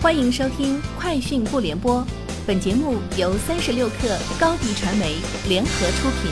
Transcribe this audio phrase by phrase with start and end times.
[0.00, 2.00] 欢迎收听《快讯不联播》，
[2.46, 5.16] 本节目由三十六克高低传媒
[5.48, 6.30] 联合出品。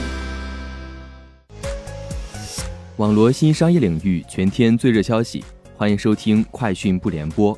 [2.95, 5.43] 网罗新商业领域全天最热消息，
[5.75, 7.53] 欢迎收听《快讯不联播》。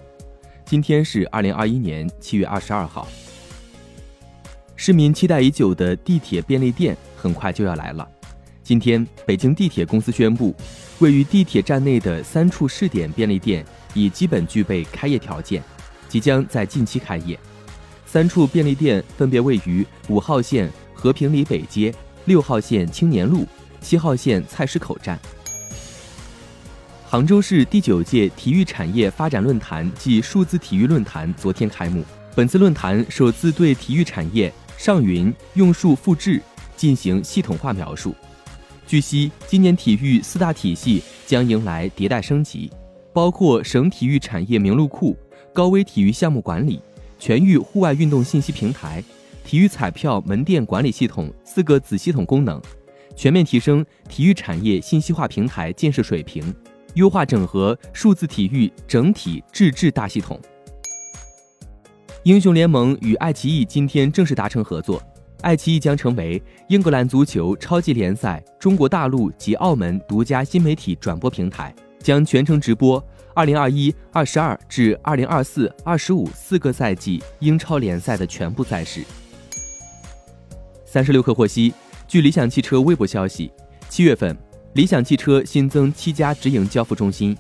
[0.66, 3.08] 今天是二零二一年七月二十二号。
[4.76, 8.08] 市民期待已久的地铁便利店很快就要来了。
[8.64, 10.56] 今天，北京地铁公司宣布，
[10.98, 13.64] 位于地铁站内的三处试点便利店
[13.94, 15.62] 已基本具备开业条件。
[16.10, 17.40] 即将在近期开业，
[18.06, 21.94] 三处便利店分别位于五号线和平里北街、
[22.26, 23.48] 六号线青年路、
[23.80, 25.18] 七号线菜市口站。
[27.08, 32.04] 杭州市第九届体育产业发展论坛暨数字体育论坛昨天开幕。
[32.36, 36.42] 本次论坛首次对体育产业上云用数复制
[36.78, 38.16] 进行系统化描述。
[38.86, 42.72] 据悉，今年体育四大体系将迎来迭代升级，
[43.14, 45.18] 包括省体育产业名录库。
[45.54, 46.82] 高危体育项目管理、
[47.18, 49.04] 全域户外运动信息平台、
[49.44, 52.62] 体育彩票门店管理系统四个子系统功能，
[53.16, 56.54] 全面提升体育产业信息化平台建设水平，
[56.94, 60.40] 优化整合数字体育整体智治大系统。
[62.24, 65.02] 英雄联盟与爱奇艺今天正式达成合作，
[65.42, 73.04] 爱奇艺将成为英格兰足球超级联赛中国大陆及澳门独家新媒体转播平台，将全程直播。
[73.36, 79.04] 二零二一、二十二至二零二四、二十五四个赛季英超联赛的全部赛事。
[80.84, 81.74] 三十六氪获悉，
[82.08, 83.52] 据理想汽车微博消息，
[83.88, 84.36] 七月份，
[84.74, 87.38] 理想汽车新增七家直营交付中心，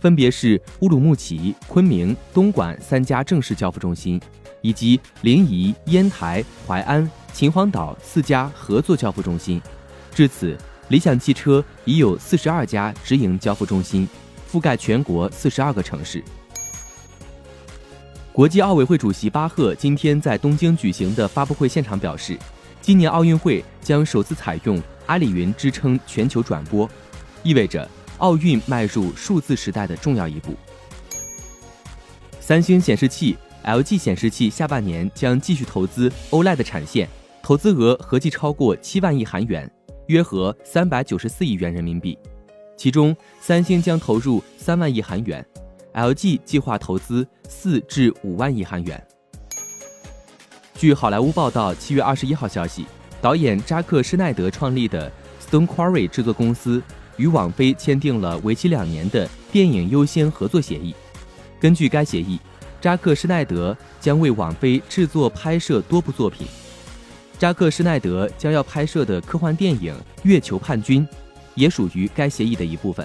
[0.00, 4.18] 分别是乌鲁木齐、昆明、东莞三家正式交付中心，
[4.62, 9.60] 以及临沂、烟台、淮安、秦皇岛四家合作交付中心。
[10.14, 10.56] 至此，
[10.88, 14.08] 理想汽车已有四十二家直营交付中心。
[14.50, 16.22] 覆盖全国四十二个城市。
[18.34, 22.38] 国际奥委会主席巴赫今天在东京举行的发布会现场表示，
[22.82, 26.86] 今年奥运会将首次采用阿里云支撑全球转播，
[27.42, 30.54] 意味着奥运迈入数字时代的重要一步。
[32.38, 37.08] 三星显示器、LG 显示器下半年将继续投资 OLED 产线，
[37.42, 39.70] 投资额合计超过七万亿韩元，
[40.06, 42.18] 约合三百九十四亿元人民币。
[42.76, 45.44] 其中，三星将投入三万亿韩元
[45.94, 49.00] ，LG 计划投资四至五万亿韩元。
[50.74, 52.86] 据好莱坞报道，七月二十一号消息，
[53.20, 56.82] 导演扎克·施奈德创立的 Stone Quarry 制作公司
[57.16, 60.92] 与网飞签订了为期两年的电影优先合作协议。
[61.60, 62.40] 根据该协议，
[62.80, 66.48] 扎克·施奈德将为网飞制作拍摄多部作品。
[67.42, 69.92] 扎克·施奈德将要拍摄的科幻电影
[70.22, 71.04] 《月球叛军》。
[71.56, 73.04] 也属于该协议的一部分。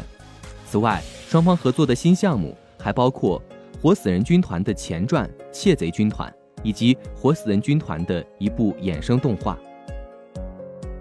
[0.68, 3.42] 此外，双方合作的新项目还包括
[3.82, 6.32] 《活死人军团》的前传《窃贼军团》，
[6.62, 9.58] 以及《活死人军团》的一部衍生动画。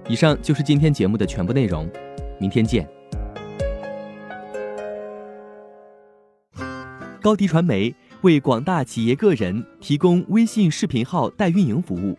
[0.09, 1.87] 以上就是今天节目的全部内容，
[2.41, 2.89] 明天见。
[7.21, 12.19] 高迪传媒为广大企业个人提供微信视频号代运营服务，